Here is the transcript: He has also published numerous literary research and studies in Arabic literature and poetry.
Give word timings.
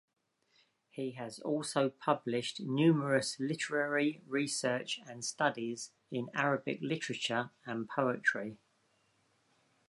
He 0.89 1.11
has 1.11 1.37
also 1.37 1.87
published 1.87 2.59
numerous 2.59 3.39
literary 3.39 4.23
research 4.25 4.99
and 5.05 5.23
studies 5.23 5.91
in 6.09 6.29
Arabic 6.33 6.79
literature 6.81 7.51
and 7.67 7.87
poetry. 7.87 8.57